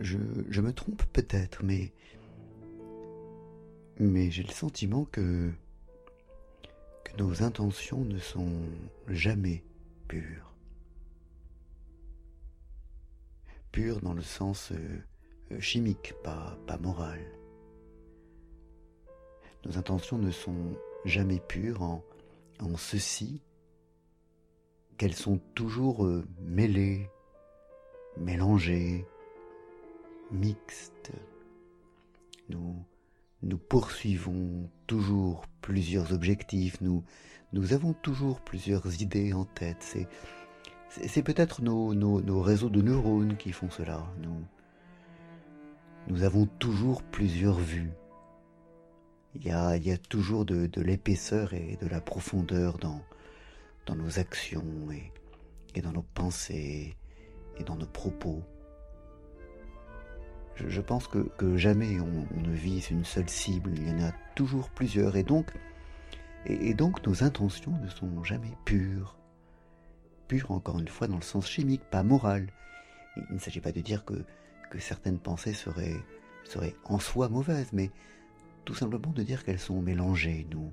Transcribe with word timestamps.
je, 0.00 0.60
me 0.60 0.72
trompe 0.72 1.02
peut-être, 1.12 1.62
mais. 1.64 1.92
J'ai 3.98 4.42
le 4.42 4.52
sentiment 4.52 5.04
que. 5.04 5.50
que 7.04 7.16
nos 7.18 7.42
intentions 7.42 8.04
ne 8.04 8.18
sont 8.18 8.52
jamais 9.08 9.64
pures. 10.08 10.54
Pures 13.70 14.00
dans 14.00 14.12
le 14.12 14.22
sens 14.22 14.72
euh, 14.72 15.60
chimique, 15.60 16.14
pas, 16.22 16.58
pas 16.66 16.78
moral. 16.78 17.20
Nos 19.64 19.78
intentions 19.78 20.18
ne 20.18 20.30
sont 20.30 20.76
jamais 21.04 21.40
pures 21.40 21.82
en, 21.82 22.04
en 22.60 22.76
ceci 22.76 23.42
qu'elles 24.98 25.14
sont 25.14 25.38
toujours 25.54 26.04
euh, 26.04 26.24
mêlées, 26.40 27.08
mélangées, 28.16 29.06
mixtes. 30.32 31.12
Nous, 32.48 32.76
nous 33.42 33.58
poursuivons 33.58 34.68
toujours 34.86 35.46
plusieurs 35.60 36.12
objectifs, 36.12 36.80
nous, 36.80 37.04
nous 37.52 37.72
avons 37.72 37.92
toujours 37.92 38.40
plusieurs 38.40 39.02
idées 39.02 39.32
en 39.32 39.44
tête. 39.44 39.78
C'est, 39.80 40.08
c'est, 40.88 41.22
peut-être 41.22 41.62
nos, 41.62 41.94
nos, 41.94 42.40
réseaux 42.40 42.70
de 42.70 42.82
neurones 42.82 43.36
qui 43.36 43.52
font 43.52 43.70
cela. 43.70 44.06
Nous, 44.22 44.44
nous 46.08 46.22
avons 46.22 46.46
toujours 46.46 47.02
plusieurs 47.02 47.58
vues. 47.58 47.92
Il 49.34 49.44
y 49.44 49.50
a, 49.50 49.76
il 49.76 49.86
y 49.86 49.92
a 49.92 49.98
toujours 49.98 50.44
de, 50.44 50.66
de 50.66 50.80
l'épaisseur 50.82 51.54
et 51.54 51.78
de 51.80 51.86
la 51.86 52.00
profondeur 52.00 52.78
dans, 52.78 53.00
dans 53.86 53.94
nos 53.94 54.18
actions 54.18 54.90
et, 54.90 55.10
et 55.74 55.80
dans 55.80 55.92
nos 55.92 56.02
pensées 56.02 56.96
et 57.58 57.64
dans 57.64 57.76
nos 57.76 57.86
propos. 57.86 58.42
Je, 60.56 60.80
pense 60.80 61.08
que, 61.08 61.56
jamais 61.56 61.98
on, 62.00 62.26
ne 62.40 62.52
vise 62.52 62.90
une 62.90 63.04
seule 63.04 63.28
cible, 63.28 63.72
il 63.76 63.88
y 63.88 63.92
en 63.92 64.06
a 64.06 64.12
toujours 64.34 64.70
plusieurs, 64.70 65.16
et 65.16 65.24
donc, 65.24 67.06
nos 67.06 67.24
intentions 67.24 67.76
ne 67.78 67.88
sont 67.88 68.22
jamais 68.24 68.56
pures. 68.64 69.16
Pures, 70.28 70.50
encore 70.50 70.78
une 70.78 70.88
fois, 70.88 71.08
dans 71.08 71.16
le 71.16 71.22
sens 71.22 71.48
chimique, 71.48 71.82
pas 71.90 72.02
moral. 72.02 72.48
Il 73.16 73.34
ne 73.34 73.38
s'agit 73.38 73.60
pas 73.60 73.72
de 73.72 73.80
dire 73.80 74.04
que, 74.04 74.24
certaines 74.78 75.18
pensées 75.18 75.54
seraient, 75.54 76.04
en 76.84 76.98
soi 76.98 77.28
mauvaises, 77.28 77.72
mais 77.72 77.90
tout 78.64 78.74
simplement 78.74 79.12
de 79.12 79.22
dire 79.22 79.44
qu'elles 79.44 79.58
sont 79.58 79.82
mélangées. 79.82 80.46
Nous 80.50 80.72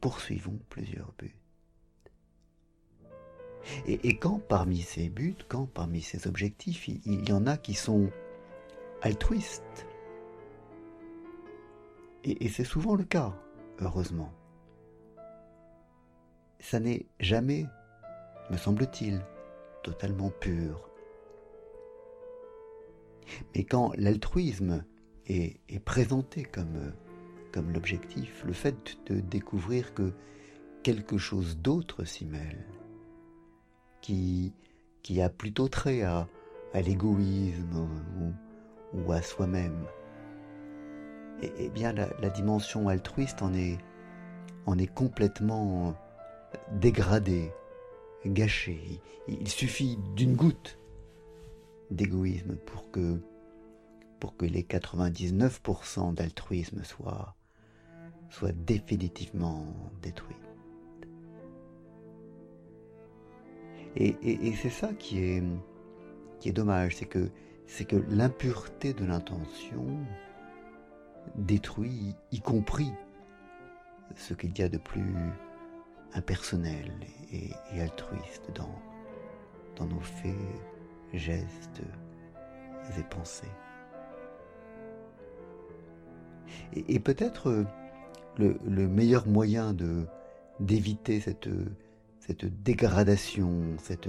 poursuivons 0.00 0.58
plusieurs 0.68 1.12
buts. 1.18 1.36
Et, 3.86 4.16
quand 4.16 4.38
parmi 4.38 4.80
ces 4.80 5.08
buts, 5.08 5.36
quand 5.48 5.66
parmi 5.66 6.00
ces 6.00 6.26
objectifs, 6.26 6.88
il, 6.88 7.28
y 7.28 7.32
en 7.32 7.46
a 7.46 7.56
qui 7.56 7.74
sont 7.74 8.10
altruistes, 9.02 9.86
et, 12.24 12.48
c'est 12.48 12.64
souvent 12.64 12.94
le 12.94 13.04
cas, 13.04 13.34
heureusement, 13.80 14.32
ça 16.58 16.80
n'est 16.80 17.06
jamais, 17.18 17.66
me 18.50 18.56
semble-t-il, 18.56 19.24
totalement 19.82 20.30
pur. 20.30 20.90
Mais 23.54 23.64
quand 23.64 23.92
l'altruisme 23.96 24.84
est, 25.26 25.84
présenté 25.84 26.42
comme 26.42 27.72
l'objectif, 27.72 28.44
le 28.44 28.52
fait 28.52 28.98
de 29.06 29.20
découvrir 29.20 29.94
que 29.94 30.12
quelque 30.82 31.18
chose 31.18 31.58
d'autre 31.58 32.04
s'y 32.04 32.26
mêle, 32.26 32.66
qui, 34.00 34.52
a 35.20 35.28
plutôt 35.28 35.68
trait 35.68 36.02
à, 36.02 36.28
l'égoïsme 36.74 37.88
ou, 38.94 39.12
à 39.12 39.22
soi-même. 39.22 39.86
Et, 41.42 41.68
bien 41.70 41.92
la, 41.92 42.30
dimension 42.30 42.88
altruiste 42.88 43.42
en 43.42 43.52
est, 43.54 43.78
en 44.66 44.78
est 44.78 44.92
complètement 44.92 45.94
dégradée, 46.72 47.52
gâchée. 48.26 49.00
Il, 49.28 49.48
suffit 49.48 49.98
d'une 50.14 50.34
goutte 50.34 50.78
d'égoïsme 51.90 52.56
pour 52.56 52.90
que, 52.90 53.20
pour 54.18 54.36
que 54.36 54.44
les 54.44 54.62
99% 54.62 56.14
d'altruisme 56.14 56.84
soient, 56.84 57.34
soient 58.28 58.52
définitivement 58.52 59.66
détruits. 60.02 60.36
Et, 63.96 64.54
c'est 64.54 64.70
ça 64.70 64.92
qui 64.98 65.18
est, 65.18 65.42
qui 66.38 66.48
est 66.48 66.52
dommage, 66.52 66.96
c'est 66.96 67.06
que, 67.06 67.30
c'est 67.66 67.84
que 67.84 67.96
l'impureté 68.08 68.92
de 68.92 69.04
l'intention 69.04 69.84
détruit, 71.36 72.14
y 72.32 72.40
compris 72.40 72.92
ce 74.16 74.34
qu'il 74.34 74.56
y 74.58 74.62
a 74.62 74.68
de 74.68 74.78
plus 74.78 75.14
impersonnel 76.14 76.92
et, 77.32 77.80
altruiste 77.80 78.50
dans, 78.54 78.80
dans 79.76 79.86
nos 79.86 80.00
faits, 80.00 80.34
gestes 81.12 81.82
et 82.98 83.02
pensées. 83.04 83.46
Et, 86.74 87.00
peut-être 87.00 87.66
le, 88.38 88.58
le, 88.66 88.88
meilleur 88.88 89.26
moyen 89.26 89.72
de 89.72 90.06
d'éviter 90.60 91.20
cette 91.20 91.48
cette 92.30 92.62
dégradation, 92.62 93.76
cette, 93.78 94.08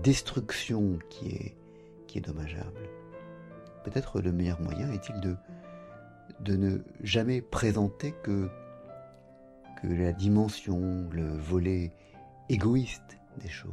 destruction 0.00 0.98
qui 1.10 1.54
est, 2.14 2.20
dommageable. 2.20 2.88
Peut-être 3.84 4.20
le 4.20 4.32
meilleur 4.32 4.60
moyen 4.60 4.90
est-il 4.92 5.18
de, 5.20 5.34
de 6.40 6.56
ne 6.56 6.78
jamais 7.02 7.40
présenter 7.40 8.12
que, 8.22 8.48
que 9.80 9.88
la 9.88 10.12
dimension, 10.12 11.06
le 11.10 11.36
volet 11.38 11.92
égoïste 12.48 13.18
des 13.42 13.48
choses. 13.48 13.72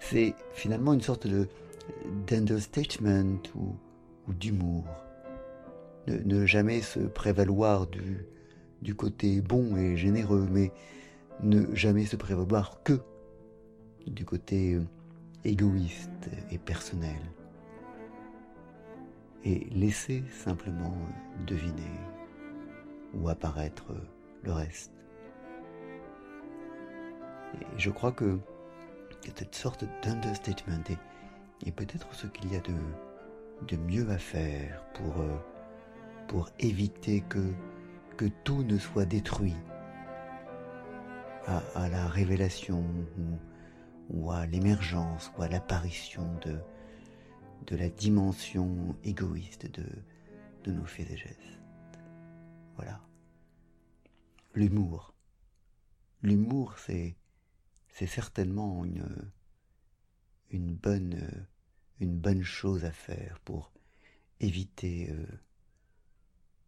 C'est 0.00 0.34
finalement 0.52 0.92
une 0.92 1.02
sorte 1.02 1.26
de 1.26 1.48
d'understatement 2.26 3.38
ou, 3.54 3.76
ou 4.28 4.34
d'humour. 4.34 4.84
Ne, 6.08 6.18
ne, 6.18 6.46
jamais 6.46 6.80
se 6.80 6.98
prévaloir 6.98 7.86
du, 7.86 8.26
du 8.86 8.94
côté 8.94 9.40
bon 9.40 9.76
et 9.76 9.96
généreux, 9.96 10.46
mais 10.48 10.70
ne 11.42 11.74
jamais 11.74 12.04
se 12.04 12.14
prévaloir 12.14 12.84
que 12.84 13.00
du 14.06 14.24
côté 14.24 14.74
euh, 14.74 14.84
égoïste 15.44 16.30
et 16.52 16.58
personnel. 16.58 17.20
Et 19.42 19.66
laisser 19.72 20.22
simplement 20.30 20.94
deviner 21.48 21.90
ou 23.12 23.28
apparaître 23.28 23.86
le 24.44 24.52
reste. 24.52 24.92
Je 27.76 27.90
crois 27.90 28.12
que 28.12 28.38
cette 29.36 29.56
sorte 29.56 29.84
d'understatement 30.04 30.84
est, 31.66 31.72
peut-être 31.72 32.14
ce 32.14 32.28
qu'il 32.28 32.52
y 32.52 32.56
a 32.56 32.60
de, 32.60 33.76
mieux 33.78 34.08
à 34.10 34.18
faire 34.18 34.80
euh, 35.00 35.36
pour 36.28 36.48
éviter 36.60 37.22
que 37.28 37.52
que 38.16 38.26
tout 38.44 38.62
ne 38.62 38.78
soit 38.78 39.04
détruit 39.04 39.56
à, 41.46 41.88
la 41.88 42.08
révélation 42.08 42.84
ou, 44.10 44.30
à 44.30 44.46
l'émergence 44.46 45.30
ou 45.36 45.42
à 45.42 45.48
l'apparition 45.48 46.34
de, 46.44 46.58
de 47.66 47.76
la 47.76 47.88
dimension 47.88 48.96
égoïste 49.04 49.70
de, 49.70 49.84
de 50.64 50.72
nos 50.72 50.84
faits 50.84 51.10
et 51.10 51.16
gestes. 51.16 51.60
Voilà. 52.74 53.00
L'humour. 54.54 55.14
L'humour, 56.22 56.78
c'est, 56.78 57.16
c'est 57.88 58.06
certainement 58.06 58.84
une, 58.84 59.30
une, 60.50 60.74
bonne, 60.74 61.46
une 62.00 62.18
bonne 62.18 62.42
chose 62.42 62.84
à 62.84 62.92
faire 62.92 63.38
pour 63.44 63.72
éviter 64.40 65.10
euh, 65.10 65.26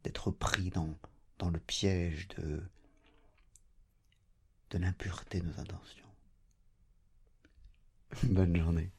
d'être 0.05 0.31
pris 0.31 0.71
dans, 0.71 0.97
dans 1.39 1.51
le 1.51 1.61
piège 1.61 2.29
de, 2.37 2.63
de 4.71 4.79
l'impureté 4.79 5.41
de 5.41 5.47
nos 5.47 5.61
intentions. 5.61 6.05
Bonne 8.25 8.57
journée. 8.57 8.91